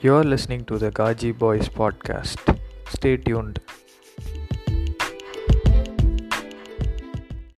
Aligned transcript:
You're 0.00 0.24
listening 0.24 0.64
to 0.66 0.78
the 0.78 0.90
Gaji 0.90 1.36
Boys 1.36 1.68
podcast. 1.68 2.58
Stay 2.88 3.16
tuned. 3.16 3.60